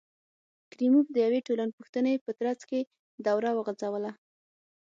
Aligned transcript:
کریموف 0.71 1.05
د 1.11 1.15
یوې 1.25 1.39
ټولپوښتنې 1.47 2.13
په 2.25 2.31
ترڅ 2.39 2.59
کې 2.69 2.79
دوره 3.25 3.49
وغځوله. 3.53 4.11